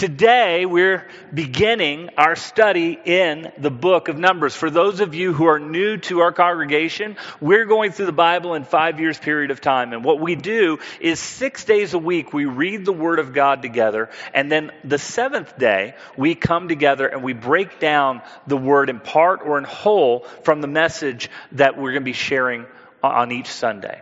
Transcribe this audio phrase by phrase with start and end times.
[0.00, 4.56] Today, we're beginning our study in the book of Numbers.
[4.56, 8.54] For those of you who are new to our congregation, we're going through the Bible
[8.54, 9.92] in five years period of time.
[9.92, 13.60] And what we do is six days a week, we read the Word of God
[13.60, 14.08] together.
[14.32, 19.00] And then the seventh day, we come together and we break down the Word in
[19.00, 22.64] part or in whole from the message that we're going to be sharing
[23.02, 24.00] on each Sunday.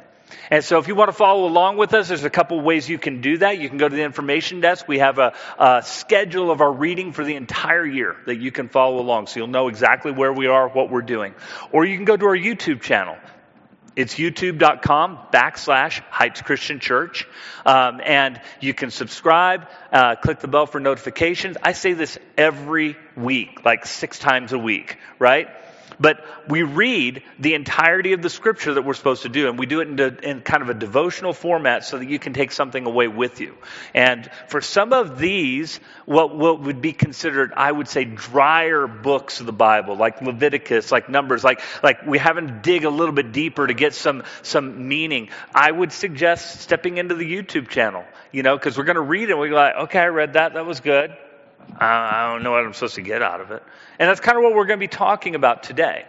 [0.51, 2.99] And so if you want to follow along with us, there's a couple ways you
[2.99, 3.59] can do that.
[3.59, 4.89] You can go to the information desk.
[4.89, 8.69] We have a, a, schedule of our reading for the entire year that you can
[8.69, 9.27] follow along.
[9.27, 11.35] So you'll know exactly where we are, what we're doing.
[11.72, 13.17] Or you can go to our YouTube channel.
[13.96, 17.27] It's youtube.com backslash Heights Christian Church.
[17.67, 21.57] Um, and you can subscribe, uh, click the bell for notifications.
[21.63, 25.49] I say this every week, like six times a week, right?
[26.00, 29.66] But we read the entirety of the scripture that we're supposed to do, and we
[29.66, 32.52] do it in, de, in, kind of a devotional format so that you can take
[32.52, 33.56] something away with you.
[33.94, 39.40] And for some of these, what, what would be considered, I would say, drier books
[39.40, 43.14] of the Bible, like Leviticus, like Numbers, like, like we haven't to dig a little
[43.14, 48.05] bit deeper to get some, some meaning, I would suggest stepping into the YouTube channel,
[48.33, 50.55] you know, because we're going to read it and we're like, okay, I read that,
[50.55, 51.16] that was good.
[51.77, 53.62] I don't know what I'm supposed to get out of it.
[53.98, 56.05] And that's kind of what we're going to be talking about today.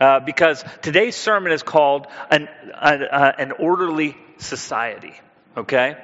[0.00, 5.14] Uh, because today's sermon is called an, uh, an orderly society,
[5.56, 5.96] okay?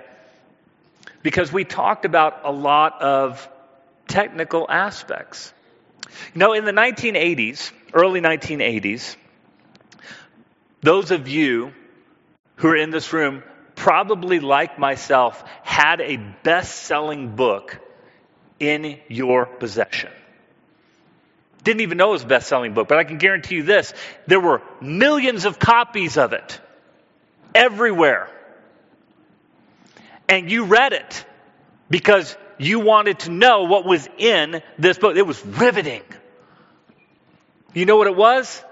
[1.22, 3.48] Because we talked about a lot of
[4.08, 5.52] technical aspects.
[6.34, 9.16] You know, in the 1980s, early 1980s,
[10.80, 11.72] those of you
[12.56, 13.42] who are in this room
[13.74, 17.78] probably, like myself, had a best selling book
[18.62, 20.10] in your possession.
[21.64, 23.92] Didn't even know it was a best selling book, but I can guarantee you this
[24.26, 26.60] there were millions of copies of it
[27.54, 28.30] everywhere.
[30.28, 31.26] And you read it
[31.90, 35.16] because you wanted to know what was in this book.
[35.16, 36.02] It was riveting.
[37.74, 38.62] You know what it was?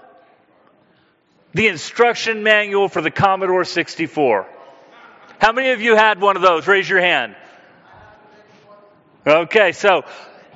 [1.53, 4.47] The instruction manual for the Commodore 64.
[5.39, 6.65] How many of you had one of those?
[6.65, 7.35] Raise your hand.
[9.25, 10.03] Okay, so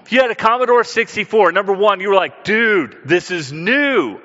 [0.03, 4.19] if you had a Commodore 64, number one, you were like, dude, this is new.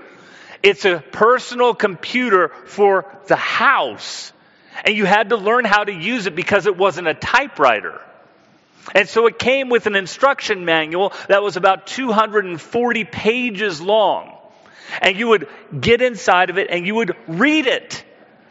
[0.62, 4.32] It's a personal computer for the house.
[4.84, 8.00] And you had to learn how to use it because it wasn't a typewriter.
[8.94, 14.36] And so it came with an instruction manual that was about 240 pages long.
[15.02, 18.04] And you would get inside of it and you would read it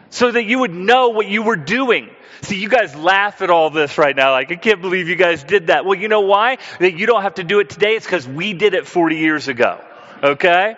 [0.10, 2.10] so that you would know what you were doing.
[2.42, 4.32] See, you guys laugh at all this right now.
[4.32, 5.86] Like, I can't believe you guys did that.
[5.86, 6.58] Well, you know why?
[6.80, 7.96] That you don't have to do it today.
[7.96, 9.84] It's because we did it 40 years ago.
[10.24, 10.76] Okay?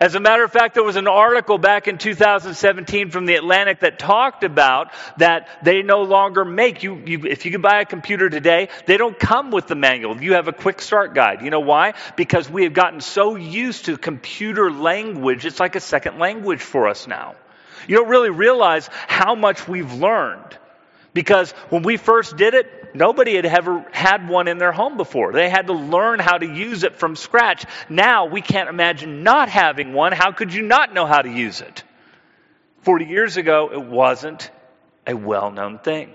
[0.00, 3.80] As a matter of fact, there was an article back in 2017 from the Atlantic
[3.80, 7.84] that talked about that they no longer make you, you, if you can buy a
[7.84, 10.22] computer today, they don't come with the manual.
[10.22, 11.42] You have a quick start guide.
[11.42, 11.94] You know why?
[12.16, 16.86] Because we have gotten so used to computer language, it's like a second language for
[16.86, 17.34] us now.
[17.86, 20.58] You don't really realize how much we've learned.
[21.14, 25.32] Because when we first did it, nobody had ever had one in their home before.
[25.32, 27.64] They had to learn how to use it from scratch.
[27.88, 30.12] Now we can't imagine not having one.
[30.12, 31.82] How could you not know how to use it?
[32.82, 34.50] 40 years ago, it wasn't
[35.06, 36.12] a well known thing.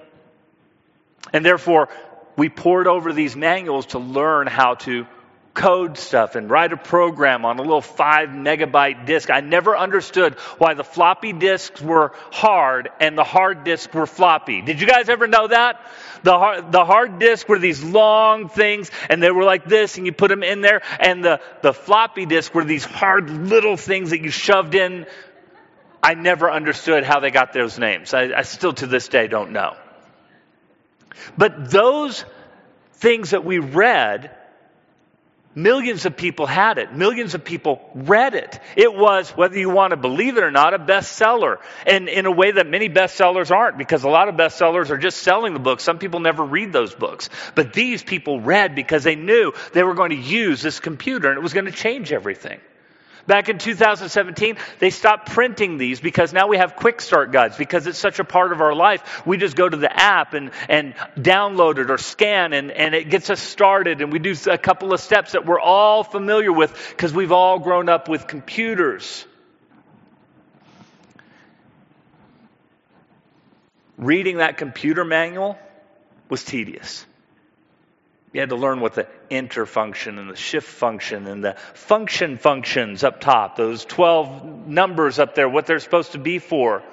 [1.32, 1.90] And therefore,
[2.36, 5.06] we poured over these manuals to learn how to
[5.54, 9.30] code stuff and write a program on a little five megabyte disk.
[9.30, 14.62] I never understood why the floppy disks were hard and the hard disks were floppy.
[14.62, 15.86] Did you guys ever know that?
[16.24, 20.08] The hard, the hard disk were these long things and they were like this and
[20.08, 24.10] you put them in there and the, the floppy disk were these hard little things
[24.10, 25.06] that you shoved in.
[26.02, 28.14] I never understood how they got those names.
[28.14, 29.76] I, I still to this day don't know.
[31.38, 32.26] But those
[32.94, 34.36] things that we read
[35.56, 36.94] Millions of people had it.
[36.94, 38.60] Millions of people read it.
[38.76, 41.58] It was, whether you want to believe it or not, a bestseller.
[41.86, 45.20] And in a way that many bestsellers aren't, because a lot of bestsellers are just
[45.20, 45.80] selling the book.
[45.80, 47.30] Some people never read those books.
[47.54, 51.38] But these people read because they knew they were going to use this computer and
[51.38, 52.60] it was going to change everything.
[53.26, 57.88] Back in 2017, they stopped printing these because now we have quick start guides because
[57.88, 59.26] it's such a part of our life.
[59.26, 63.10] We just go to the app and, and download it or scan and, and it
[63.10, 66.90] gets us started and we do a couple of steps that we're all familiar with
[66.90, 69.26] because we've all grown up with computers.
[73.98, 75.58] Reading that computer manual
[76.28, 77.06] was tedious.
[78.34, 82.38] You had to learn what the enter function and the shift function and the function
[82.38, 86.84] functions up top, those 12 numbers up there, what they're supposed to be for.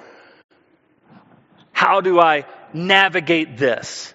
[1.71, 4.13] How do I navigate this?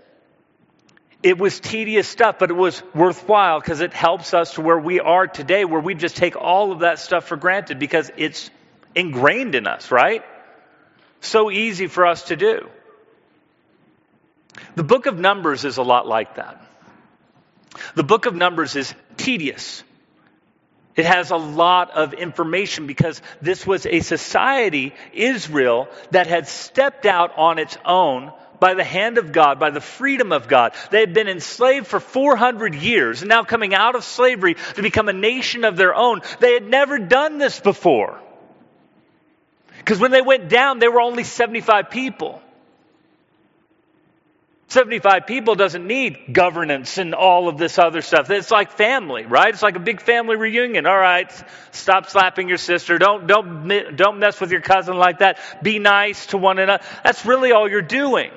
[1.26, 5.00] it was tedious stuff, but it was worthwhile because it helps us to where we
[5.00, 8.50] are today, where we just take all of that stuff for granted because it's
[8.94, 10.22] ingrained in us, right?
[11.20, 12.68] So easy for us to do.
[14.76, 16.65] The book of Numbers is a lot like that.
[17.94, 19.82] The book of Numbers is tedious.
[20.96, 27.04] It has a lot of information because this was a society, Israel, that had stepped
[27.04, 30.72] out on its own by the hand of God, by the freedom of God.
[30.90, 35.10] They had been enslaved for 400 years and now coming out of slavery to become
[35.10, 36.22] a nation of their own.
[36.40, 38.18] They had never done this before.
[39.78, 42.40] Because when they went down, they were only 75 people.
[44.68, 48.28] 75 people doesn't need governance and all of this other stuff.
[48.30, 49.54] It's like family, right?
[49.54, 50.86] It's like a big family reunion.
[50.86, 51.30] All right,
[51.70, 52.98] stop slapping your sister.
[52.98, 55.38] Don't, don't, don't mess with your cousin like that.
[55.62, 56.82] Be nice to one another.
[57.04, 58.32] That's really all you're doing.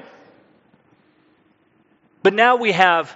[2.22, 3.16] But now we have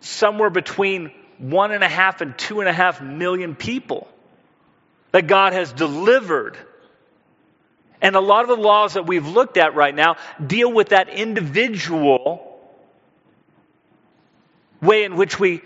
[0.00, 4.06] somewhere between one and a half and two and a half million people
[5.10, 6.56] that God has delivered
[8.04, 10.16] and a lot of the laws that we've looked at right now
[10.46, 12.60] deal with that individual
[14.82, 15.62] way in which we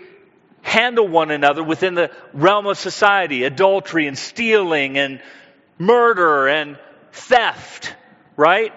[0.61, 5.21] handle one another within the realm of society adultery and stealing and
[5.77, 6.79] murder and
[7.11, 7.93] theft,
[8.37, 8.73] right?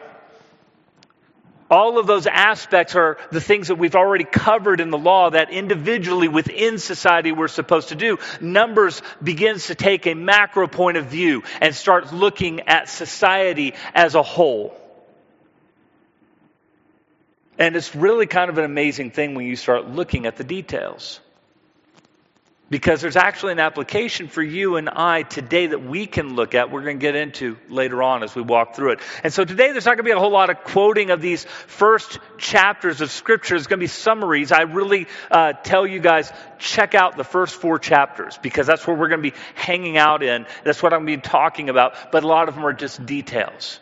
[1.73, 5.49] All of those aspects are the things that we've already covered in the law that
[5.49, 8.19] individually within society we're supposed to do.
[8.43, 14.15] Numbers begins to take a macro point of view and starts looking at society as
[14.15, 14.77] a whole.
[17.59, 21.21] And it's really kind of an amazing thing when you start looking at the details
[22.73, 26.71] because there's actually an application for you and I today that we can look at.
[26.71, 29.01] We're going to get into later on as we walk through it.
[29.23, 31.45] And so today there's not going to be a whole lot of quoting of these
[31.67, 33.57] first chapters of Scripture.
[33.57, 34.53] It's going to be summaries.
[34.53, 38.97] I really uh, tell you guys, check out the first four chapters because that's where
[38.97, 40.47] we're going to be hanging out in.
[40.65, 42.11] That's what I'm going to be talking about.
[42.11, 43.81] But a lot of them are just details.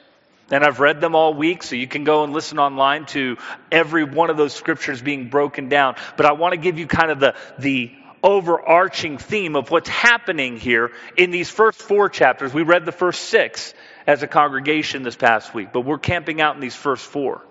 [0.50, 3.36] And I've read them all week, so you can go and listen online to
[3.70, 5.94] every one of those scriptures being broken down.
[6.16, 10.58] But I want to give you kind of the, the overarching theme of what's happening
[10.58, 12.52] here in these first four chapters.
[12.52, 13.74] We read the first six
[14.06, 17.42] as a congregation this past week, but we're camping out in these first four.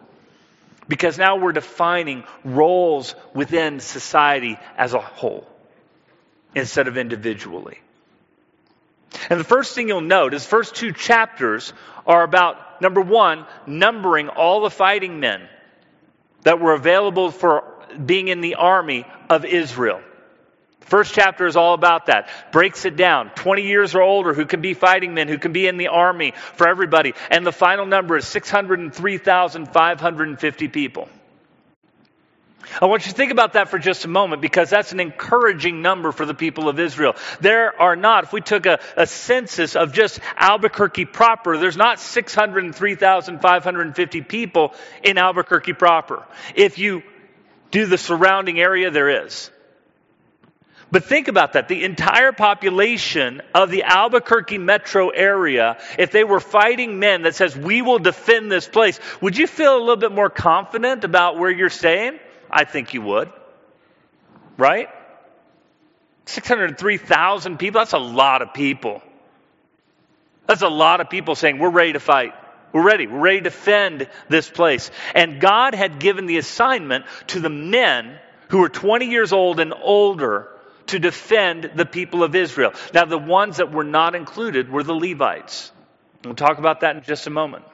[0.87, 5.47] Because now we're defining roles within society as a whole
[6.55, 7.79] instead of individually.
[9.29, 11.73] And the first thing you'll note is first two chapters
[12.05, 15.47] are about number one, numbering all the fighting men
[16.41, 17.63] that were available for
[18.03, 20.01] being in the army of Israel.
[20.89, 22.27] First chapter is all about that.
[22.51, 23.29] Breaks it down.
[23.35, 26.33] 20 years or older who can be fighting men, who can be in the army
[26.55, 27.13] for everybody.
[27.29, 31.07] And the final number is 603,550 people.
[32.81, 35.83] I want you to think about that for just a moment because that's an encouraging
[35.83, 37.15] number for the people of Israel.
[37.39, 41.99] There are not, if we took a, a census of just Albuquerque proper, there's not
[41.99, 46.25] 603,550 people in Albuquerque proper.
[46.55, 47.03] If you
[47.71, 49.51] do the surrounding area, there is.
[50.91, 51.67] But think about that.
[51.67, 57.55] The entire population of the Albuquerque metro area, if they were fighting men that says,
[57.55, 61.51] we will defend this place, would you feel a little bit more confident about where
[61.51, 62.19] you're staying?
[62.49, 63.31] I think you would.
[64.57, 64.89] Right?
[66.25, 69.01] 603,000 people, that's a lot of people.
[70.47, 72.33] That's a lot of people saying, we're ready to fight.
[72.73, 73.05] We're ready.
[73.05, 74.89] We're ready to defend this place.
[75.13, 78.17] And God had given the assignment to the men
[78.49, 80.49] who were 20 years old and older
[80.89, 82.73] to defend the people of Israel.
[82.93, 85.71] Now, the ones that were not included were the Levites.
[86.23, 87.65] We'll talk about that in just a moment.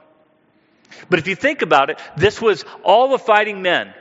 [1.08, 3.92] But if you think about it, this was all the fighting men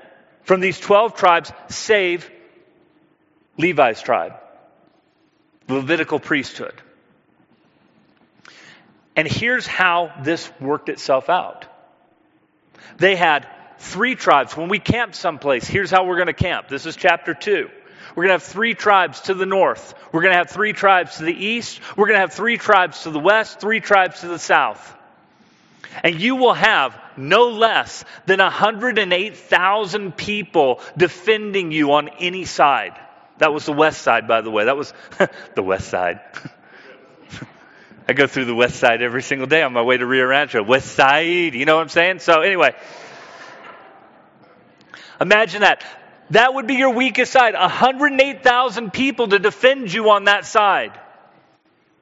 [0.43, 2.29] from these 12 tribes, save
[3.57, 4.33] Levi's tribe,
[5.67, 6.73] Levitical priesthood.
[9.15, 11.65] And here's how this worked itself out.
[12.97, 13.47] They had
[13.79, 14.55] three tribes.
[14.55, 16.67] When we camped someplace, here's how we're going to camp.
[16.67, 17.69] This is chapter 2.
[18.15, 19.93] We're going to have three tribes to the north.
[20.13, 21.81] We're going to have three tribes to the east.
[21.97, 24.93] We're going to have three tribes to the west, three tribes to the south.
[26.01, 32.93] And you will have no less than 108,000 people defending you on any side.
[33.37, 34.65] That was the west side, by the way.
[34.65, 34.93] That was
[35.55, 36.21] the west side.
[38.07, 40.63] I go through the west side every single day on my way to Rio Rancho.
[40.63, 42.19] West side, you know what I'm saying?
[42.19, 42.75] So, anyway,
[45.19, 45.83] imagine that.
[46.31, 47.53] That would be your weakest side.
[47.53, 50.99] 108,000 people to defend you on that side.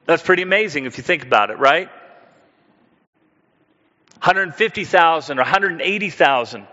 [0.06, 1.88] That's pretty amazing if you think about it, right?
[4.24, 6.66] 150,000 or 180,000.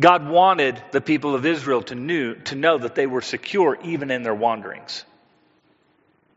[0.00, 4.10] God wanted the people of Israel to, knew, to know that they were secure even
[4.10, 5.04] in their wanderings.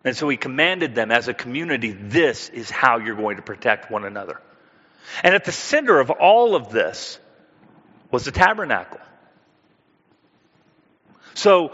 [0.03, 3.91] And so he commanded them as a community this is how you're going to protect
[3.91, 4.41] one another.
[5.23, 7.19] And at the center of all of this
[8.11, 8.99] was the tabernacle.
[11.33, 11.73] So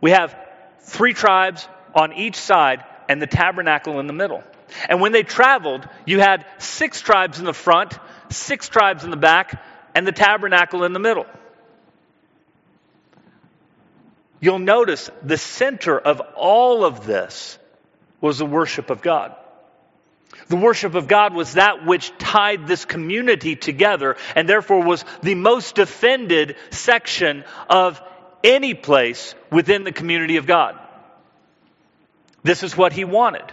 [0.00, 0.36] we have
[0.80, 4.42] three tribes on each side and the tabernacle in the middle.
[4.88, 7.98] And when they traveled, you had six tribes in the front,
[8.30, 9.62] six tribes in the back,
[9.94, 11.26] and the tabernacle in the middle.
[14.40, 17.58] You'll notice the center of all of this
[18.20, 19.34] was the worship of God.
[20.46, 25.34] The worship of God was that which tied this community together and therefore was the
[25.34, 28.00] most defended section of
[28.44, 30.78] any place within the community of God.
[32.42, 33.44] This is what he wanted.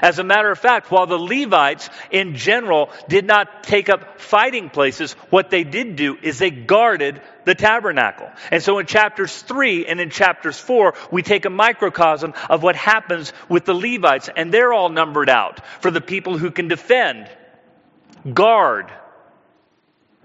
[0.00, 4.70] As a matter of fact, while the Levites in general did not take up fighting
[4.70, 8.30] places, what they did do is they guarded the tabernacle.
[8.50, 12.76] And so in chapters 3 and in chapters 4, we take a microcosm of what
[12.76, 17.28] happens with the Levites, and they're all numbered out for the people who can defend,
[18.32, 18.92] guard,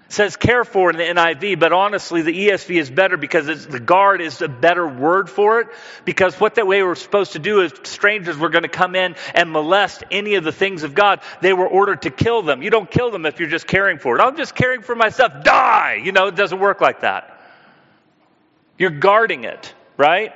[0.07, 4.21] says care for in the NIV, but honestly, the ESV is better because the guard
[4.21, 5.67] is a better word for it.
[6.05, 9.15] Because what that way we're supposed to do is strangers were going to come in
[9.33, 11.21] and molest any of the things of God.
[11.41, 12.61] They were ordered to kill them.
[12.61, 14.21] You don't kill them if you're just caring for it.
[14.21, 15.43] I'm just caring for myself.
[15.43, 16.01] Die!
[16.03, 17.41] You know, it doesn't work like that.
[18.77, 20.33] You're guarding it, right?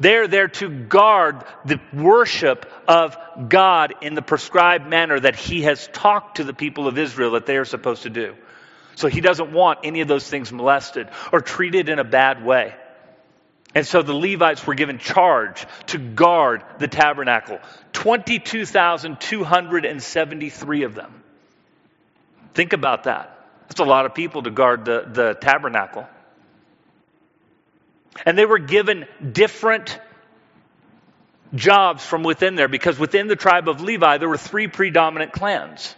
[0.00, 3.16] They're there to guard the worship of
[3.48, 7.46] God in the prescribed manner that He has talked to the people of Israel that
[7.46, 8.34] they are supposed to do.
[8.96, 12.74] So he doesn't want any of those things molested or treated in a bad way.
[13.74, 17.58] And so the Levites were given charge to guard the tabernacle
[17.92, 21.22] 22,273 of them.
[22.54, 23.38] Think about that.
[23.68, 26.06] That's a lot of people to guard the, the tabernacle.
[28.24, 30.00] And they were given different
[31.54, 35.94] jobs from within there because within the tribe of Levi, there were three predominant clans.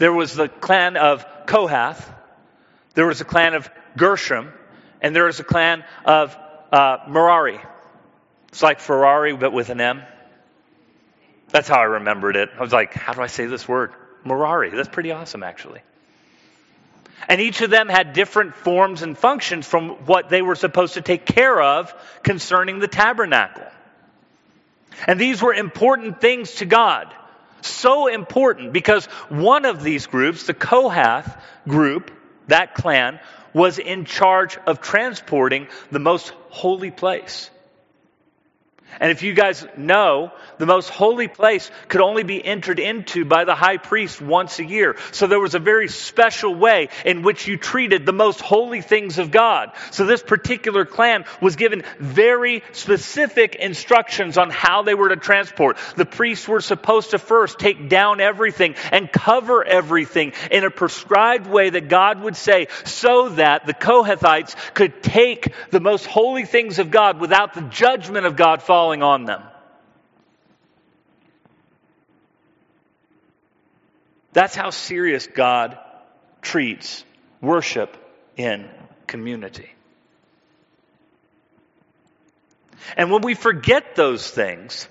[0.00, 2.10] There was the clan of Kohath,
[2.94, 4.50] there was the clan of Gershom,
[5.02, 6.34] and there was the clan of
[6.72, 7.60] uh, Merari.
[8.48, 10.00] It's like Ferrari, but with an M.
[11.50, 12.48] That's how I remembered it.
[12.56, 13.92] I was like, how do I say this word?
[14.24, 14.70] Merari.
[14.70, 15.82] That's pretty awesome, actually.
[17.28, 21.02] And each of them had different forms and functions from what they were supposed to
[21.02, 23.66] take care of concerning the tabernacle.
[25.06, 27.14] And these were important things to God.
[27.62, 32.10] So important because one of these groups, the Kohath group,
[32.48, 33.20] that clan,
[33.52, 37.50] was in charge of transporting the most holy place.
[38.98, 43.44] And if you guys know, the most holy place could only be entered into by
[43.44, 44.96] the high priest once a year.
[45.12, 49.18] So there was a very special way in which you treated the most holy things
[49.18, 49.72] of God.
[49.90, 55.76] So this particular clan was given very specific instructions on how they were to transport.
[55.96, 61.46] The priests were supposed to first take down everything and cover everything in a prescribed
[61.46, 66.78] way that God would say so that the Kohathites could take the most holy things
[66.78, 69.42] of God without the judgment of God falling falling on them.
[74.32, 75.78] That's how serious God
[76.40, 77.04] treats
[77.42, 77.94] worship
[78.38, 78.70] in
[79.06, 79.68] community.
[82.96, 84.88] And when we forget those things,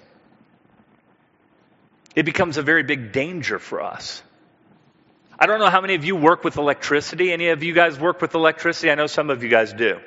[2.16, 4.22] it becomes a very big danger for us.
[5.40, 7.32] I don't know how many of you work with electricity.
[7.32, 8.92] Any of you guys work with electricity?
[8.92, 10.00] I know some of you guys do.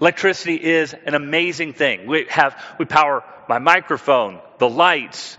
[0.00, 2.06] Electricity is an amazing thing.
[2.06, 5.38] We have, we power my microphone, the lights,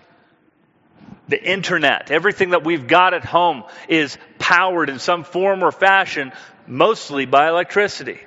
[1.29, 2.11] the internet.
[2.11, 6.33] Everything that we've got at home is powered in some form or fashion,
[6.67, 8.19] mostly by electricity.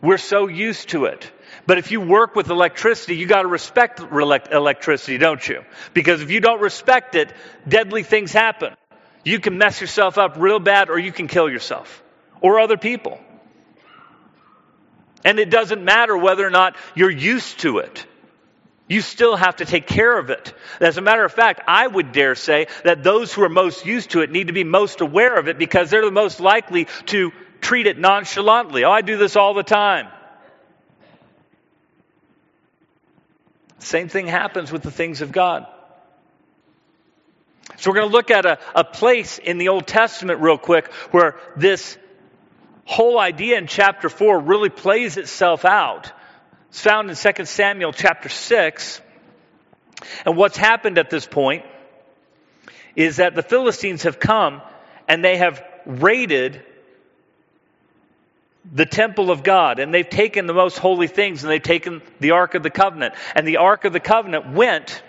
[0.00, 1.30] We're so used to it.
[1.66, 5.64] But if you work with electricity, you got to respect electricity, don't you?
[5.92, 7.32] Because if you don't respect it,
[7.66, 8.74] deadly things happen.
[9.24, 12.02] You can mess yourself up real bad or you can kill yourself
[12.40, 13.18] or other people.
[15.24, 18.06] And it doesn't matter whether or not you're used to it.
[18.88, 20.54] You still have to take care of it.
[20.80, 24.10] As a matter of fact, I would dare say that those who are most used
[24.10, 27.32] to it need to be most aware of it because they're the most likely to
[27.60, 28.84] treat it nonchalantly.
[28.84, 30.08] Oh, I do this all the time.
[33.78, 35.66] Same thing happens with the things of God.
[37.76, 40.92] So we're going to look at a, a place in the Old Testament real quick
[41.10, 41.96] where this
[42.88, 46.10] whole idea in chapter 4 really plays itself out.
[46.70, 49.02] It's found in 2 Samuel chapter 6.
[50.24, 51.66] And what's happened at this point
[52.96, 54.62] is that the Philistines have come
[55.06, 56.62] and they have raided
[58.72, 62.30] the temple of God and they've taken the most holy things and they've taken the
[62.30, 63.14] Ark of the Covenant.
[63.34, 65.02] And the Ark of the Covenant went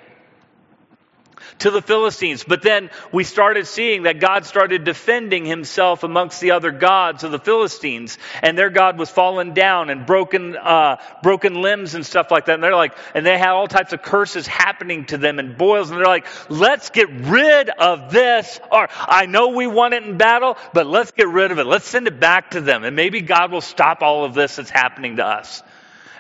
[1.60, 2.44] to the Philistines.
[2.48, 7.32] But then we started seeing that God started defending himself amongst the other gods of
[7.32, 12.32] the Philistines, and their God was fallen down and broken, uh, broken limbs and stuff
[12.32, 12.56] like that.
[12.56, 15.89] And they're like, and they had all types of curses happening to them and boils,
[15.89, 18.60] and they're like, let's get rid of this.
[18.72, 21.65] Or I know we won it in battle, but let's get rid of it.
[21.65, 24.70] Let's send it back to them, and maybe God will stop all of this that's
[24.70, 25.63] happening to us.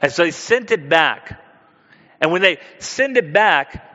[0.01, 1.41] And so they sent it back.
[2.21, 3.88] And when they send it back,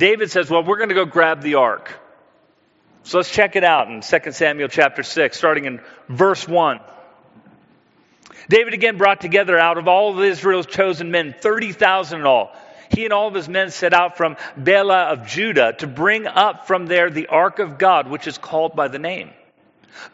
[0.00, 1.92] David says, Well, we're going to go grab the ark.
[3.02, 6.80] So let's check it out in 2 Samuel chapter 6, starting in verse 1.
[8.48, 12.50] David again brought together out of all of Israel's chosen men, 30,000 in all.
[12.90, 16.66] He and all of his men set out from Bela of Judah to bring up
[16.66, 19.30] from there the ark of God, which is called by the name.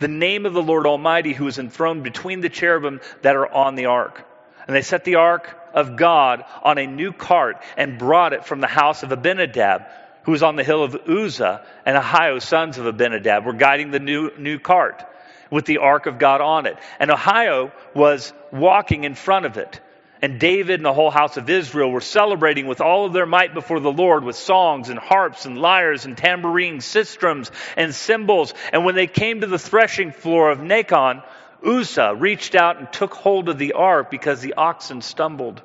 [0.01, 3.77] The name of the Lord Almighty, who is enthroned between the cherubim that are on
[3.77, 4.27] the ark.
[4.67, 8.61] And they set the ark of God on a new cart and brought it from
[8.61, 9.85] the house of Abinadab,
[10.25, 14.01] who was on the hill of Uzzah, and Ahio, sons of Abinadab, were guiding the
[14.01, 15.05] new, new cart
[15.51, 16.77] with the ark of God on it.
[16.99, 19.81] And Ahio was walking in front of it.
[20.23, 23.53] And David and the whole house of Israel were celebrating with all of their might
[23.53, 28.55] before the Lord with songs and harps and lyres and tambourines, sistrums and cymbals.
[28.73, 31.23] And when they came to the threshing floor of Nacon,
[31.65, 35.63] Uzzah reached out and took hold of the ark because the oxen stumbled.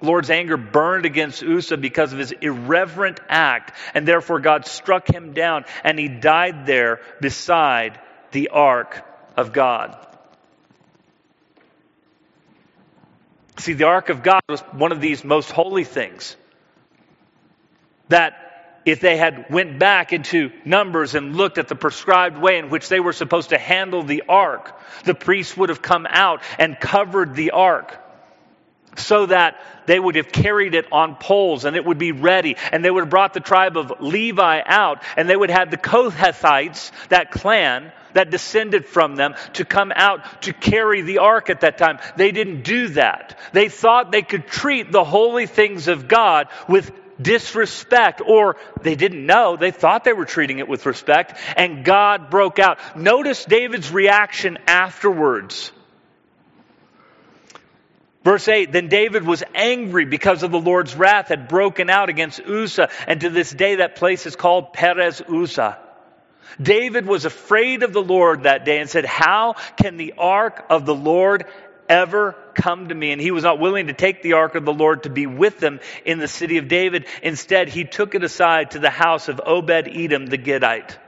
[0.00, 5.32] Lord's anger burned against Uzzah because of his irreverent act, and therefore God struck him
[5.32, 8.00] down, and he died there beside
[8.32, 9.04] the ark
[9.36, 9.96] of God.
[13.58, 16.36] See, the ark of God was one of these most holy things
[18.08, 18.51] that
[18.84, 22.88] if they had went back into numbers and looked at the prescribed way in which
[22.88, 27.34] they were supposed to handle the ark the priests would have come out and covered
[27.34, 27.98] the ark
[28.96, 32.84] so that they would have carried it on poles and it would be ready and
[32.84, 36.90] they would have brought the tribe of levi out and they would have the kohathites
[37.08, 41.78] that clan that descended from them to come out to carry the ark at that
[41.78, 41.98] time.
[42.16, 43.38] They didn't do that.
[43.52, 46.92] They thought they could treat the holy things of God with
[47.22, 49.56] disrespect, or they didn't know.
[49.56, 52.96] They thought they were treating it with respect, and God broke out.
[52.96, 55.72] Notice David's reaction afterwards.
[58.24, 62.40] Verse 8 Then David was angry because of the Lord's wrath had broken out against
[62.40, 65.78] Uzzah, and to this day that place is called Perez Uzzah.
[66.60, 70.84] David was afraid of the Lord that day and said, How can the ark of
[70.84, 71.46] the Lord
[71.92, 73.12] ever come to me.
[73.12, 75.60] And he was not willing to take the ark of the Lord to be with
[75.60, 77.06] them in the city of David.
[77.22, 80.98] Instead, he took it aside to the house of Obed Edom the Gittite.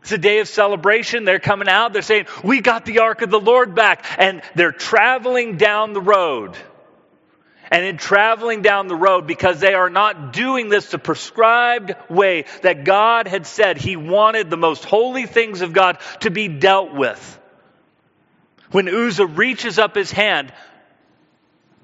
[0.00, 1.24] It's a day of celebration.
[1.24, 1.92] They're coming out.
[1.92, 4.04] They're saying, We got the ark of the Lord back.
[4.18, 6.56] And they're traveling down the road.
[7.70, 12.46] And in traveling down the road, because they are not doing this the prescribed way
[12.62, 16.92] that God had said He wanted the most holy things of God to be dealt
[16.92, 17.39] with
[18.70, 20.52] when Uzzah reaches up his hand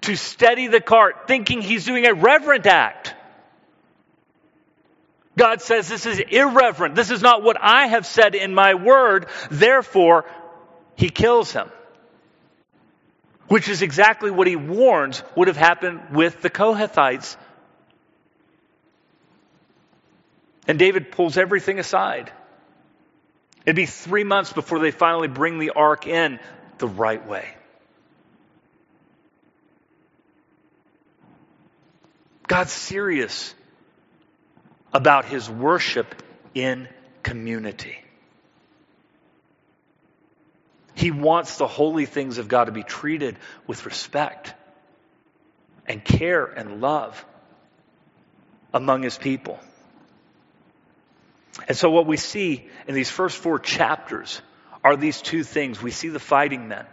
[0.02, 3.14] to steady the cart, thinking he's doing a reverent act.
[5.36, 6.94] God says, This is irreverent.
[6.94, 9.26] This is not what I have said in my word.
[9.50, 10.24] Therefore,
[10.94, 11.70] he kills him.
[13.48, 17.36] Which is exactly what he warns would have happened with the Kohathites.
[20.66, 22.32] And David pulls everything aside.
[23.64, 26.40] It'd be three months before they finally bring the ark in
[26.78, 27.48] the right way.
[32.46, 33.54] God's serious
[34.92, 36.14] about his worship
[36.54, 36.88] in
[37.22, 37.98] community.
[40.94, 43.36] He wants the holy things of God to be treated
[43.66, 44.54] with respect
[45.86, 47.22] and care and love
[48.72, 49.58] among his people.
[51.68, 54.40] And so, what we see in these first four chapters
[54.86, 55.82] are these two things.
[55.82, 56.86] We see the fighting men.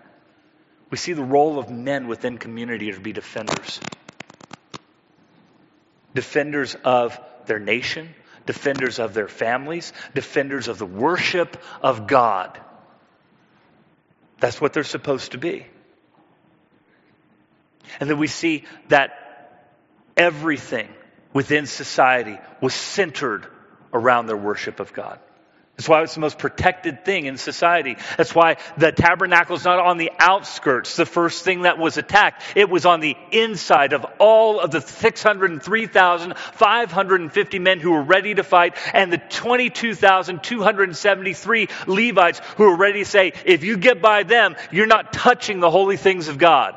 [0.89, 3.79] We see the role of men within community to be defenders.
[6.15, 8.09] Defenders of their nation,
[8.47, 12.59] defenders of their families, defenders of the worship of God.
[14.39, 15.67] That's what they're supposed to be.
[17.99, 19.11] And then we see that
[20.17, 20.89] everything
[21.31, 23.45] within society was centered
[23.93, 25.19] around their worship of God.
[25.75, 27.97] That's why it's the most protected thing in society.
[28.15, 32.43] That's why the tabernacle is not on the outskirts, the first thing that was attacked.
[32.55, 38.43] It was on the inside of all of the 603,550 men who were ready to
[38.43, 44.55] fight and the 22,273 Levites who were ready to say, if you get by them,
[44.71, 46.75] you're not touching the holy things of God.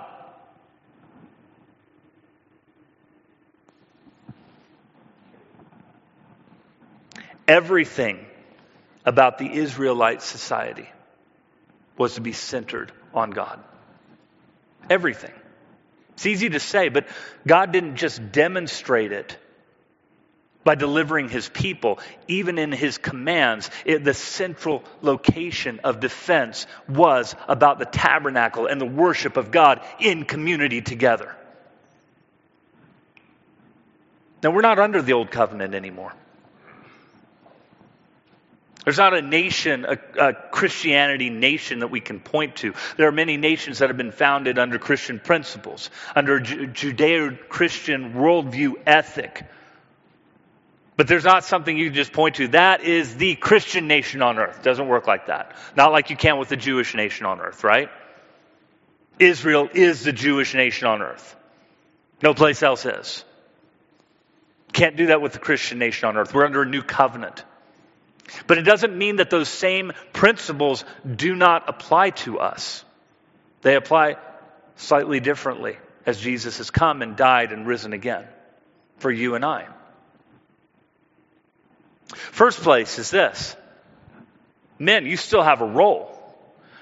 [7.46, 8.24] Everything
[9.07, 10.88] about the Israelite society
[11.97, 13.62] was to be centered on God.
[14.90, 15.33] Everything.
[16.14, 17.07] It's easy to say, but
[17.47, 19.37] God didn't just demonstrate it
[20.64, 22.01] by delivering his people.
[22.27, 28.81] Even in his commands, it, the central location of defense was about the tabernacle and
[28.81, 31.35] the worship of God in community together.
[34.42, 36.12] Now, we're not under the old covenant anymore.
[38.87, 42.72] There's not a nation, a, a, Christianity nation that we can point to.
[42.96, 48.75] There are many nations that have been founded under Christian principles, under Judeo Christian worldview
[48.87, 49.44] ethic.
[50.96, 52.46] But there's not something you can just point to.
[52.46, 54.62] That is the Christian nation on earth.
[54.62, 55.57] Doesn't work like that.
[55.77, 57.90] Not like you can with the Jewish nation on earth, right?
[59.18, 61.35] Israel is the Jewish nation on earth.
[62.22, 63.25] No place else is.
[64.72, 66.33] Can't do that with the Christian nation on earth.
[66.33, 67.42] We're under a new covenant.
[68.47, 72.85] But it doesn't mean that those same principles do not apply to us.
[73.62, 74.17] They apply
[74.77, 78.25] slightly differently as Jesus has come and died and risen again
[78.99, 79.67] for you and I.
[82.07, 83.57] First place is this
[84.79, 86.12] men, you still have a role.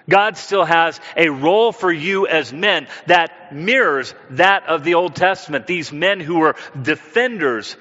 [0.09, 5.15] God still has a role for you as men that mirrors that of the Old
[5.15, 5.67] Testament.
[5.67, 7.77] These men who were defenders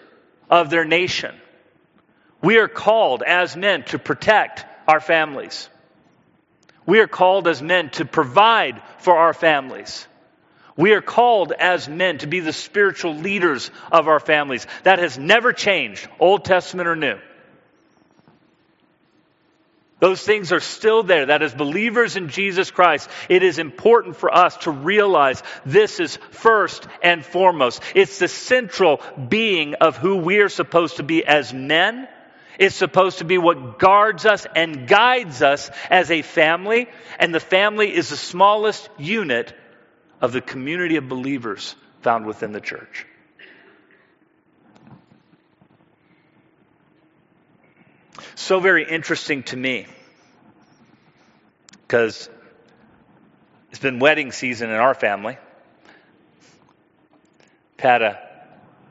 [0.49, 1.36] of their nation.
[2.43, 5.69] We are called as men to protect our families.
[6.86, 10.06] We are called as men to provide for our families.
[10.75, 14.67] We are called as men to be the spiritual leaders of our families.
[14.84, 17.17] That has never changed, Old Testament or New.
[19.99, 21.27] Those things are still there.
[21.27, 26.17] That as believers in Jesus Christ, it is important for us to realize this is
[26.32, 27.82] first and foremost.
[27.95, 32.10] It's the central being of who we are supposed to be as men
[32.59, 36.87] is supposed to be what guards us and guides us as a family,
[37.19, 39.53] and the family is the smallest unit
[40.21, 43.05] of the community of believers found within the church.
[48.35, 49.87] So very interesting to me
[51.87, 52.29] because
[53.69, 55.37] it's been wedding season in our family.
[57.79, 58.17] Had a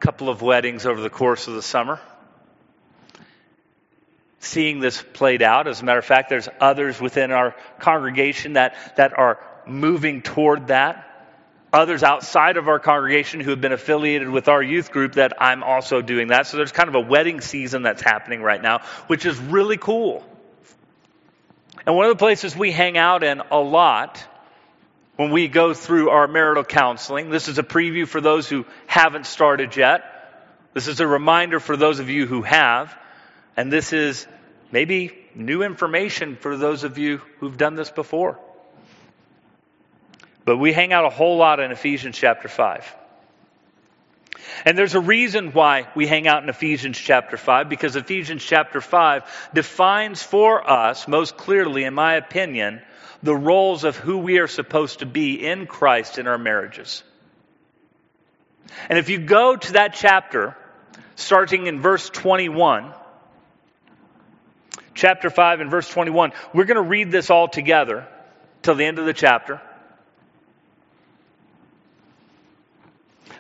[0.01, 1.98] couple of weddings over the course of the summer
[4.53, 5.67] seeing this played out.
[5.67, 10.69] As a matter of fact, there's others within our congregation that, that are moving toward
[10.69, 11.09] that.
[11.73, 15.62] Others outside of our congregation who have been affiliated with our youth group that I'm
[15.62, 16.47] also doing that.
[16.47, 20.23] So there's kind of a wedding season that's happening right now, which is really cool.
[21.87, 24.23] And one of the places we hang out in a lot
[25.17, 29.27] when we go through our marital counseling, this is a preview for those who haven't
[29.27, 30.05] started yet.
[30.75, 32.97] This is a reminder for those of you who have.
[33.57, 34.27] And this is
[34.73, 38.39] maybe new information for those of you who've done this before.
[40.45, 42.97] But we hang out a whole lot in Ephesians chapter 5.
[44.65, 48.81] And there's a reason why we hang out in Ephesians chapter 5, because Ephesians chapter
[48.81, 52.83] 5 defines for us, most clearly, in my opinion,
[53.23, 57.05] the roles of who we are supposed to be in Christ in our marriages.
[58.89, 60.57] And if you go to that chapter,
[61.15, 62.93] starting in verse 21,
[64.94, 66.33] chapter 5 and verse 21.
[66.52, 68.07] We're going to read this all together
[68.62, 69.61] till the end of the chapter.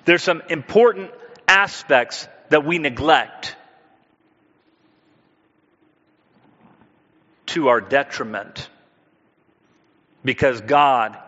[0.04, 1.10] There's some important
[1.46, 3.56] aspects that we neglect
[7.46, 8.68] to our detriment
[10.24, 11.18] because God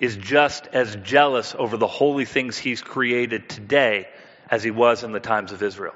[0.00, 4.08] is just as jealous over the holy things He's created today
[4.50, 5.94] as He was in the times of Israel.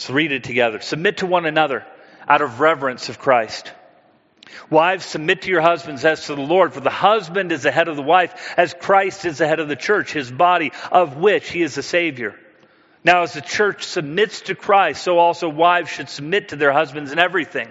[0.00, 0.80] Let's read it together.
[0.80, 1.84] Submit to one another
[2.26, 3.70] out of reverence of Christ.
[4.70, 7.86] Wives, submit to your husbands as to the Lord, for the husband is the head
[7.86, 11.50] of the wife, as Christ is the head of the church, his body, of which
[11.50, 12.34] he is the Savior.
[13.04, 17.12] Now, as the church submits to Christ, so also wives should submit to their husbands
[17.12, 17.70] in everything.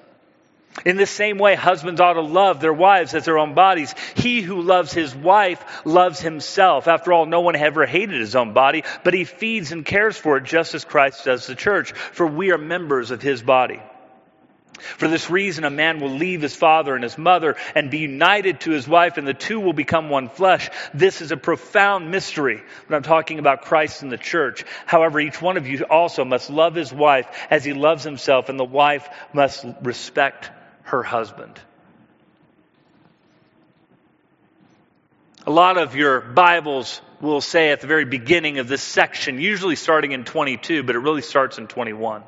[0.85, 3.93] In the same way, husbands ought to love their wives as their own bodies.
[4.15, 6.87] He who loves his wife loves himself.
[6.87, 10.37] After all, no one ever hated his own body, but he feeds and cares for
[10.37, 13.81] it just as Christ does the church, for we are members of his body.
[14.79, 18.61] For this reason, a man will leave his father and his mother and be united
[18.61, 20.69] to his wife, and the two will become one flesh.
[20.93, 24.65] This is a profound mystery when I'm talking about Christ and the church.
[24.87, 28.59] However, each one of you also must love his wife as he loves himself, and
[28.59, 30.49] the wife must respect
[30.91, 31.59] her husband.
[35.47, 39.75] A lot of your Bibles will say at the very beginning of this section, usually
[39.75, 42.23] starting in 22, but it really starts in 21.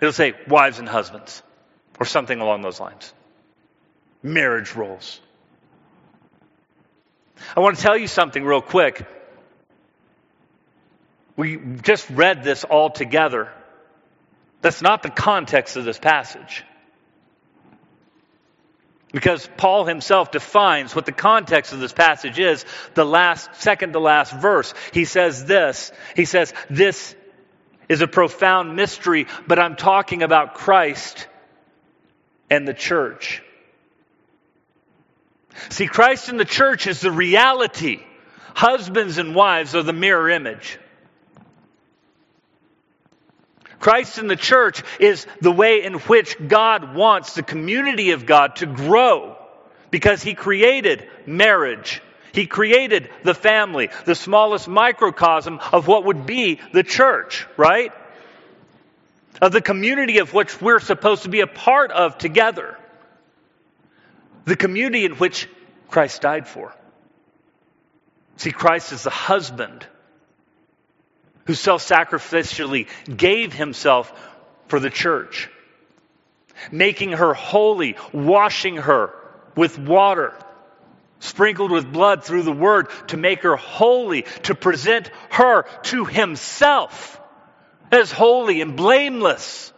[0.00, 1.42] It'll say wives and husbands,
[2.00, 3.12] or something along those lines.
[4.22, 5.20] Marriage roles.
[7.56, 9.06] I want to tell you something real quick.
[11.36, 13.52] We just read this all together.
[14.60, 16.64] That's not the context of this passage.
[19.12, 24.00] Because Paul himself defines what the context of this passage is, the last, second to
[24.00, 24.74] last verse.
[24.92, 25.92] He says this.
[26.14, 27.14] He says, This
[27.88, 31.26] is a profound mystery, but I'm talking about Christ
[32.50, 33.42] and the church.
[35.70, 38.00] See, Christ and the church is the reality.
[38.54, 40.78] Husbands and wives are the mirror image.
[43.80, 48.56] Christ in the church is the way in which God wants the community of God
[48.56, 49.36] to grow
[49.90, 52.02] because He created marriage.
[52.32, 57.92] He created the family, the smallest microcosm of what would be the church, right?
[59.40, 62.76] Of the community of which we're supposed to be a part of together.
[64.44, 65.48] The community in which
[65.88, 66.74] Christ died for.
[68.36, 69.86] See, Christ is the husband
[71.48, 74.12] who self sacrificially gave himself
[74.66, 75.48] for the church,
[76.70, 79.14] making her holy, washing her
[79.56, 80.34] with water,
[81.20, 87.18] sprinkled with blood through the word to make her holy, to present her to himself
[87.90, 89.72] as holy and blameless.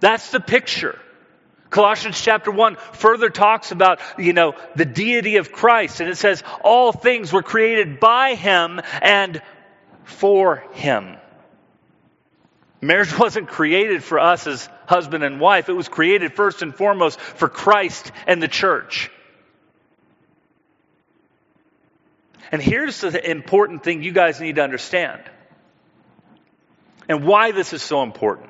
[0.00, 0.98] That's the picture.
[1.70, 6.00] Colossians chapter 1 further talks about, you know, the deity of Christ.
[6.00, 9.42] And it says, all things were created by him and
[10.04, 11.16] for him.
[12.80, 15.68] Marriage wasn't created for us as husband and wife.
[15.68, 19.10] It was created first and foremost for Christ and the church.
[22.50, 25.20] And here's the important thing you guys need to understand
[27.08, 28.47] and why this is so important.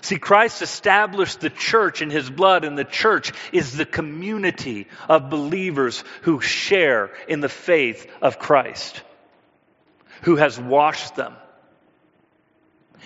[0.00, 5.30] See, Christ established the church in his blood, and the church is the community of
[5.30, 9.02] believers who share in the faith of Christ,
[10.22, 11.34] who has washed them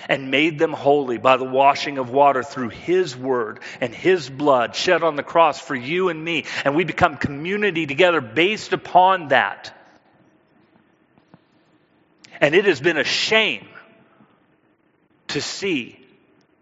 [0.09, 4.75] and made them holy by the washing of water through his word and his blood
[4.75, 6.45] shed on the cross for you and me.
[6.65, 9.73] And we become community together based upon that.
[12.41, 13.69] And it has been a shame
[15.29, 16.02] to see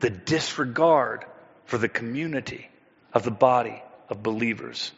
[0.01, 1.25] the disregard
[1.67, 2.69] for the community
[3.13, 4.93] of the body of believers.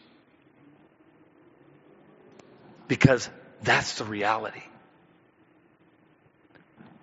[2.87, 3.29] Because
[3.61, 4.63] that's the reality.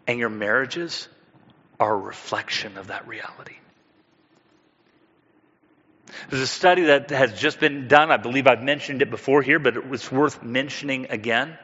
[0.06, 1.08] And your marriages
[1.78, 3.56] are a reflection of that reality.
[6.28, 8.10] There's a study that has just been done.
[8.10, 11.56] I believe I've mentioned it before here, but it was worth mentioning again.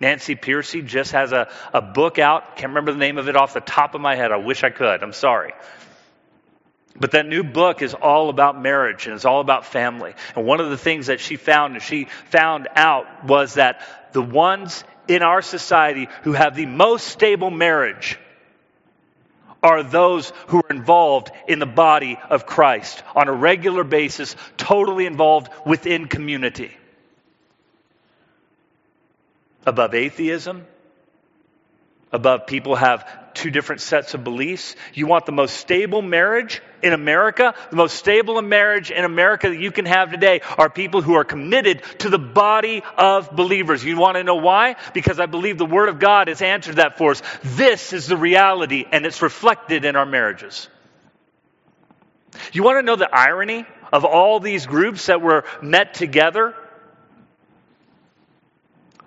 [0.00, 2.56] Nancy Pearcey just has a, a book out.
[2.56, 4.30] Can't remember the name of it off the top of my head.
[4.30, 5.02] I wish I could.
[5.02, 5.54] I'm sorry.
[7.00, 10.14] But that new book is all about marriage and it's all about family.
[10.34, 13.82] And one of the things that she found and she found out was that
[14.12, 18.18] the ones in our society who have the most stable marriage
[19.62, 25.06] are those who are involved in the body of Christ on a regular basis, totally
[25.06, 26.76] involved within community.
[29.68, 30.66] Above atheism,
[32.10, 34.74] above people have two different sets of beliefs.
[34.94, 37.54] You want the most stable marriage in America?
[37.68, 41.24] The most stable marriage in America that you can have today are people who are
[41.24, 43.84] committed to the body of believers.
[43.84, 44.76] You want to know why?
[44.94, 47.22] Because I believe the Word of God has answered that for us.
[47.44, 50.66] This is the reality, and it's reflected in our marriages.
[52.54, 56.54] You want to know the irony of all these groups that were met together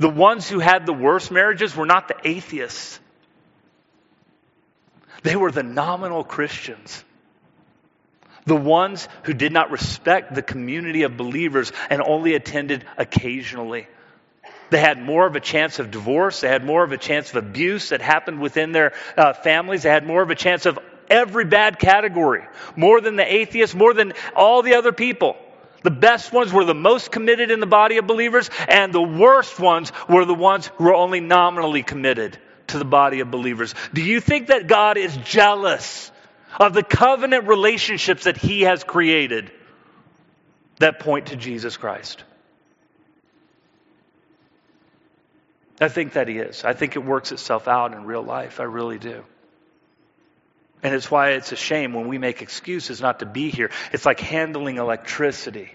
[0.02, 3.00] The ones who had the worst marriages were not the atheists.
[5.22, 7.04] They were the nominal Christians.
[8.46, 13.88] The ones who did not respect the community of believers and only attended occasionally.
[14.72, 16.42] They had more of a chance of divorce.
[16.42, 19.84] They had more of a chance of abuse that happened within their uh, families.
[19.84, 20.80] They had more of a chance of
[21.12, 22.42] every bad category,
[22.76, 25.38] more than the atheists, more than all the other people.
[25.84, 29.60] The best ones were the most committed in the body of believers, and the worst
[29.60, 33.74] ones were the ones who were only nominally committed to the body of believers.
[33.94, 36.12] Do you think that God is jealous
[36.60, 39.52] of the covenant relationships that He has created
[40.78, 42.24] that point to Jesus Christ?
[45.80, 46.64] I think that He is.
[46.64, 48.60] I think it works itself out in real life.
[48.60, 49.24] I really do.
[50.84, 53.70] And it's why it's a shame when we make excuses not to be here.
[53.94, 55.72] It's like handling electricity.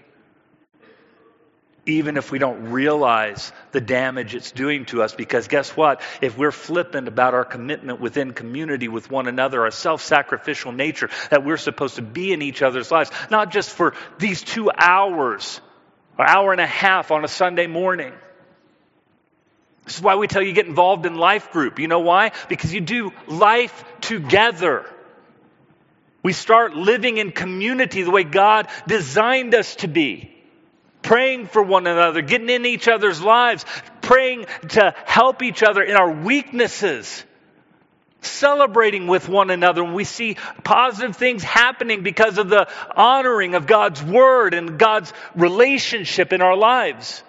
[1.85, 6.01] Even if we don't realize the damage it's doing to us, because guess what?
[6.21, 11.09] If we're flippant about our commitment within community with one another, our self sacrificial nature,
[11.29, 15.61] that we're supposed to be in each other's lives, not just for these two hours,
[16.19, 18.11] or hour and a half on a Sunday morning.
[19.85, 21.79] This is why we tell you get involved in life group.
[21.79, 22.33] You know why?
[22.49, 24.85] Because you do life together.
[26.23, 30.33] We start living in community the way God designed us to be.
[31.01, 33.65] Praying for one another, getting in each other's lives,
[34.01, 37.23] praying to help each other in our weaknesses,
[38.21, 43.67] celebrating with one another when we see positive things happening because of the honoring of
[43.67, 47.23] God's word and God's relationship in our lives.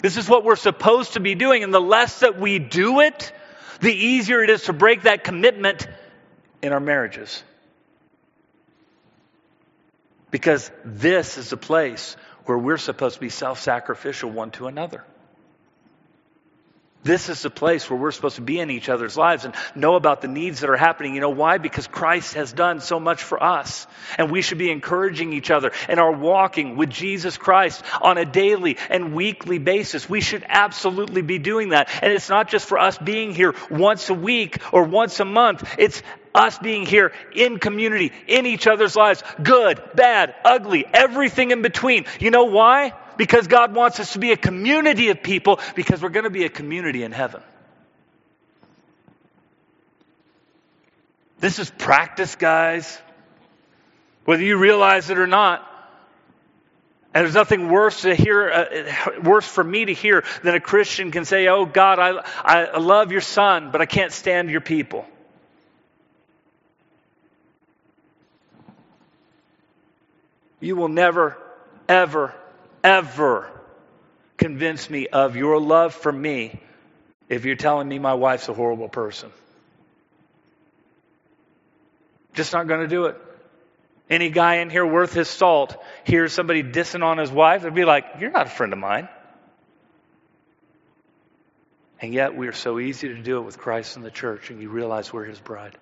[0.00, 3.32] This is what we're supposed to be doing, and the less that we do it,
[3.80, 5.86] the easier it is to break that commitment
[6.62, 7.42] in our marriages.
[10.30, 15.04] Because this is the place where we're supposed to be self sacrificial one to another.
[17.04, 19.96] This is the place where we're supposed to be in each other's lives and know
[19.96, 21.14] about the needs that are happening.
[21.14, 21.58] You know why?
[21.58, 23.88] Because Christ has done so much for us.
[24.18, 28.24] And we should be encouraging each other in our walking with Jesus Christ on a
[28.24, 30.08] daily and weekly basis.
[30.08, 31.88] We should absolutely be doing that.
[32.00, 35.74] And it's not just for us being here once a week or once a month.
[35.78, 41.62] It's us being here in community, in each other's lives, good, bad, ugly, everything in
[41.62, 42.06] between.
[42.20, 42.94] You know why?
[43.16, 46.44] Because God wants us to be a community of people, because we're going to be
[46.44, 47.42] a community in heaven.
[51.38, 52.98] This is practice, guys.
[54.24, 55.68] Whether you realize it or not.
[57.14, 61.10] And there's nothing worse to hear, uh, worse for me to hear than a Christian
[61.10, 65.04] can say, "Oh God, I, I love your son, but I can't stand your people."
[70.62, 71.36] You will never,
[71.88, 72.32] ever,
[72.84, 73.50] ever
[74.36, 76.60] convince me of your love for me
[77.28, 79.32] if you're telling me my wife's a horrible person.
[82.32, 83.20] Just not going to do it.
[84.08, 87.84] Any guy in here worth his salt hears somebody dissing on his wife, they'd be
[87.84, 89.08] like, You're not a friend of mine.
[92.00, 94.60] And yet, we are so easy to do it with Christ and the church, and
[94.62, 95.76] you realize we're his bride.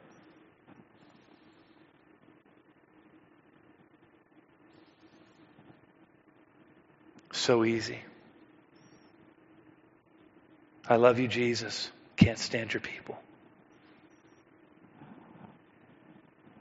[7.41, 7.99] So easy.
[10.87, 11.91] I love you, Jesus.
[12.19, 13.19] Can't stand your people.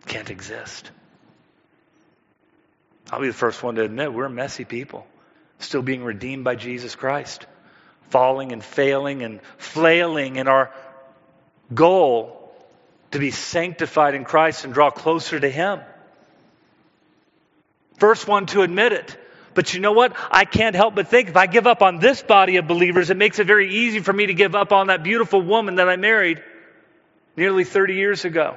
[0.05, 0.89] Can't exist.
[3.11, 5.05] I'll be the first one to admit we're messy people,
[5.57, 7.45] still being redeemed by Jesus Christ,
[8.07, 10.73] falling and failing and flailing in our
[11.73, 12.55] goal
[13.11, 15.81] to be sanctified in Christ and draw closer to Him.
[17.97, 19.17] First one to admit it.
[19.59, 20.15] But you know what?
[20.31, 23.17] I can't help but think if I give up on this body of believers, it
[23.17, 25.97] makes it very easy for me to give up on that beautiful woman that I
[25.97, 26.41] married
[27.35, 28.55] nearly 30 years ago.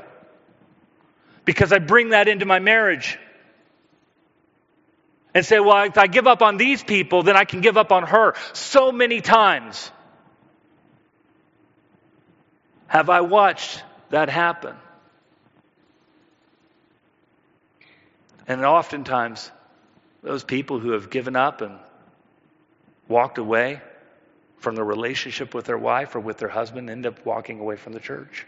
[1.44, 3.18] Because I bring that into my marriage.
[5.34, 7.90] And say, well, if I give up on these people, then I can give up
[7.90, 8.34] on her.
[8.52, 9.90] So many times
[12.86, 14.76] have I watched that happen.
[18.46, 19.50] And oftentimes,
[20.22, 21.78] those people who have given up and
[23.08, 23.80] walked away
[24.58, 27.92] from the relationship with their wife or with their husband end up walking away from
[27.92, 28.46] the church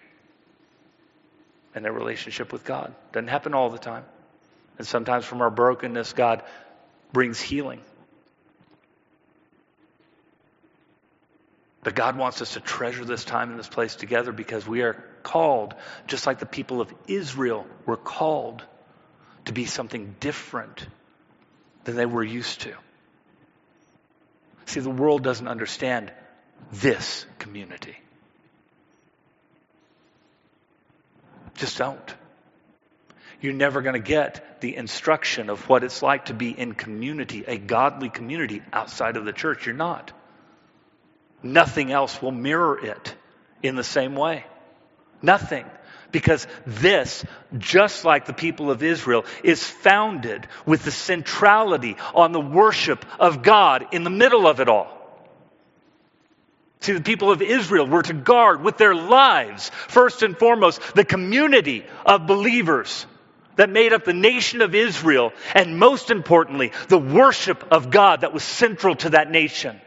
[1.74, 2.94] and their relationship with God.
[3.12, 4.04] Doesn't happen all the time.
[4.78, 6.42] And sometimes from our brokenness, God
[7.12, 7.80] brings healing.
[11.82, 14.94] But God wants us to treasure this time in this place together because we are
[15.22, 15.74] called,
[16.06, 18.62] just like the people of Israel were called,
[19.46, 20.86] to be something different
[21.84, 22.74] than they were used to.
[24.66, 26.12] See, the world doesn't understand
[26.72, 27.96] this community.
[31.54, 32.14] Just don't.
[33.40, 37.44] You're never going to get the instruction of what it's like to be in community,
[37.46, 39.66] a godly community outside of the church.
[39.66, 40.12] You're not.
[41.42, 43.14] Nothing else will mirror it
[43.62, 44.46] in the same way.
[45.20, 45.66] Nothing.
[46.14, 47.24] Because this,
[47.58, 53.42] just like the people of Israel, is founded with the centrality on the worship of
[53.42, 54.86] God in the middle of it all.
[56.78, 61.04] See, the people of Israel were to guard with their lives, first and foremost, the
[61.04, 63.06] community of believers
[63.56, 68.32] that made up the nation of Israel, and most importantly, the worship of God that
[68.32, 69.80] was central to that nation.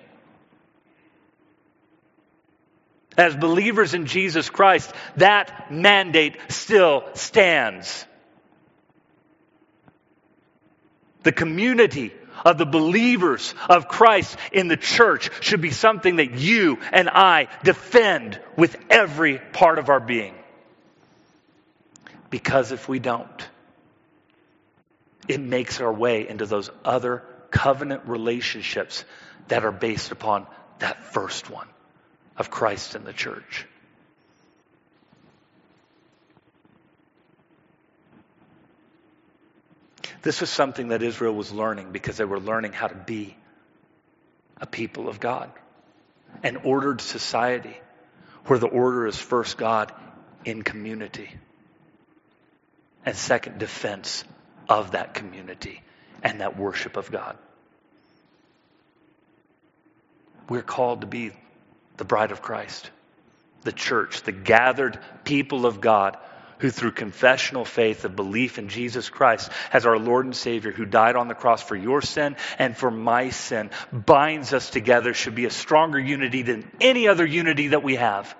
[3.17, 8.05] As believers in Jesus Christ, that mandate still stands.
[11.23, 12.13] The community
[12.45, 17.47] of the believers of Christ in the church should be something that you and I
[17.63, 20.35] defend with every part of our being.
[22.29, 23.49] Because if we don't,
[25.27, 29.03] it makes our way into those other covenant relationships
[29.47, 30.45] that are based upon
[30.79, 31.67] that first one
[32.37, 33.65] of Christ and the church.
[40.21, 43.35] This was something that Israel was learning because they were learning how to be
[44.59, 45.51] a people of God,
[46.43, 47.77] an ordered society
[48.45, 49.91] where the order is first God
[50.43, 51.29] in community,
[53.05, 54.23] and second, defense
[54.67, 55.81] of that community
[56.23, 57.37] and that worship of God.
[60.49, 61.31] We're called to be
[61.97, 62.89] the bride of Christ,
[63.63, 66.17] the church, the gathered people of God
[66.59, 70.85] who through confessional faith of belief in Jesus Christ as our Lord and Savior who
[70.85, 75.35] died on the cross for your sin and for my sin binds us together should
[75.35, 78.35] be a stronger unity than any other unity that we have.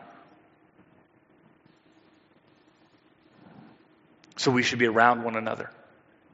[4.38, 5.70] So we should be around one another.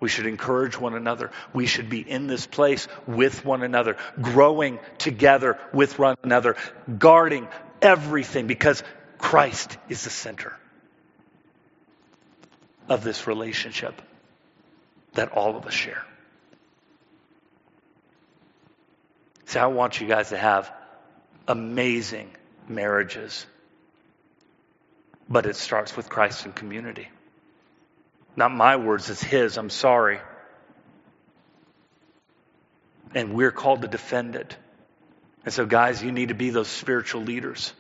[0.04, 1.32] We should encourage one another.
[1.54, 6.58] We should be in this place with one another, growing together with one another,
[7.00, 7.48] guarding
[7.82, 8.84] everything because
[9.18, 10.58] Christ is the center
[12.90, 14.02] of this relationship
[15.14, 16.04] that all of us share.
[19.46, 20.70] See, I want you guys to have
[21.48, 22.30] amazing
[22.68, 23.46] marriages,
[25.30, 27.08] but it starts with Christ and community.
[28.36, 29.58] Not my words, it's His.
[29.58, 30.20] I'm sorry.
[33.14, 34.58] And we're called to defend it.
[35.46, 37.74] And so, guys, you need to be those spiritual leaders.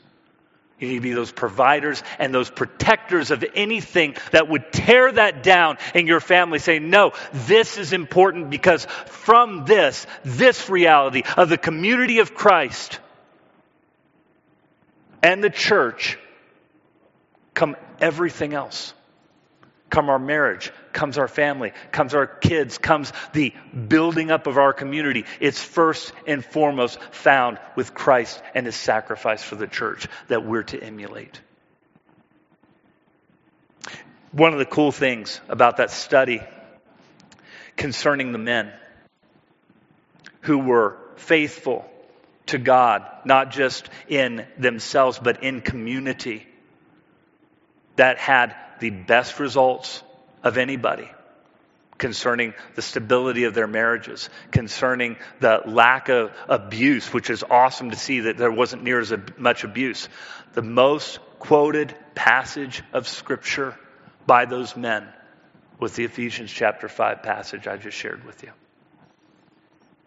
[0.79, 5.41] You need to be those providers and those protectors of anything that would tear that
[5.41, 11.49] down in your family, saying, No, this is important because from this, this reality of
[11.49, 12.99] the community of Christ
[15.21, 16.19] and the church,
[17.53, 18.93] come everything else
[19.93, 23.53] come our marriage, comes our family, comes our kids, comes the
[23.87, 25.23] building up of our community.
[25.39, 30.63] It's first and foremost found with Christ and his sacrifice for the church that we're
[30.63, 31.39] to emulate.
[34.31, 36.41] One of the cool things about that study
[37.77, 38.73] concerning the men
[40.41, 41.87] who were faithful
[42.47, 46.47] to God, not just in themselves, but in community,
[47.95, 50.03] that had the best results
[50.43, 51.09] of anybody
[51.97, 57.95] concerning the stability of their marriages, concerning the lack of abuse, which is awesome to
[57.95, 60.09] see that there wasn't near as much abuse.
[60.51, 63.73] The most quoted passage of Scripture
[64.27, 65.07] by those men
[65.79, 68.51] was the Ephesians chapter 5 passage I just shared with you.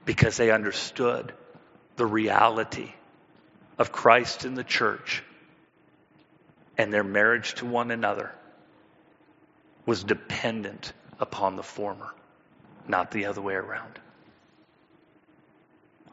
[0.05, 1.33] Because they understood
[1.97, 2.93] the reality
[3.79, 5.23] of Christ in the church
[6.77, 8.33] and their marriage to one another
[9.87, 12.13] was dependent upon the former,
[12.87, 13.99] not the other way around.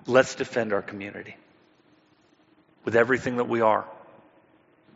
[0.06, 1.36] Let's defend our community
[2.86, 3.86] with everything that we are,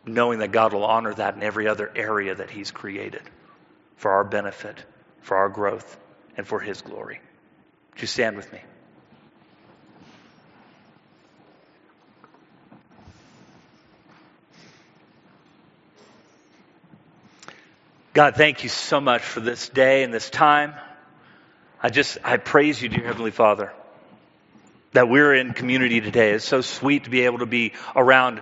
[0.06, 3.24] knowing that God will honor that in every other area that He's created
[3.96, 4.84] for our benefit,
[5.22, 5.98] for our growth,
[6.36, 7.20] and for His glory.
[7.94, 8.60] Would you stand with me?
[18.18, 20.74] God, thank you so much for this day and this time.
[21.84, 23.72] I just, I praise you, dear Heavenly Father,
[24.94, 26.32] that we're in community today.
[26.32, 28.42] It's so sweet to be able to be around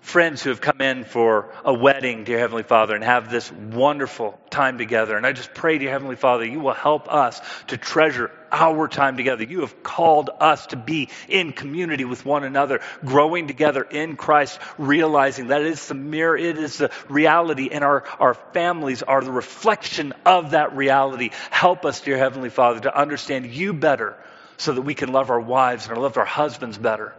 [0.00, 4.38] friends who have come in for a wedding, dear Heavenly Father, and have this wonderful
[4.50, 5.16] time together.
[5.16, 9.16] And I just pray, dear Heavenly Father, you will help us to treasure our time
[9.16, 9.44] together.
[9.44, 14.58] You have called us to be in community with one another, growing together in Christ,
[14.78, 19.22] realizing that it is the mirror, it is the reality, and our, our families are
[19.22, 21.30] the reflection of that reality.
[21.50, 24.16] Help us, dear Heavenly Father, to understand you better
[24.56, 27.14] so that we can love our wives and love our husbands better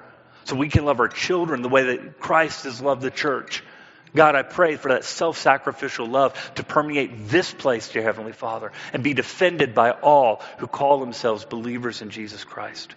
[0.49, 3.63] so we can love our children the way that Christ has loved the church.
[4.15, 8.71] God, I pray for that self sacrificial love to permeate this place, dear Heavenly Father,
[8.91, 12.95] and be defended by all who call themselves believers in Jesus Christ.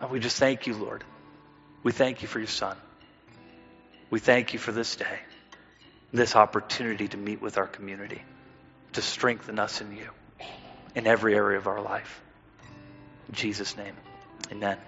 [0.00, 1.04] And we just thank you, Lord.
[1.84, 2.76] We thank you for your Son.
[4.10, 5.20] We thank you for this day,
[6.12, 8.22] this opportunity to meet with our community,
[8.94, 10.08] to strengthen us in you
[10.96, 12.20] in every area of our life.
[13.28, 13.94] In Jesus' name,
[14.50, 14.78] amen.